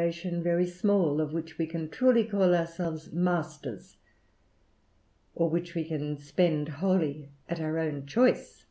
133 0.00 0.28
^i"ation 0.32 0.42
very 0.42 0.66
small 0.66 1.20
of 1.20 1.34
which 1.34 1.58
we 1.58 1.66
can 1.66 1.86
truly 1.86 2.24
call 2.24 2.54
ourselves 2.54 3.08
^^sters, 3.10 3.96
or 5.34 5.50
which 5.50 5.74
we 5.74 5.84
can 5.84 6.16
spend 6.16 6.68
wholly 6.70 7.28
at 7.50 7.60
our 7.60 7.78
own 7.78 8.06
choice. 8.06 8.64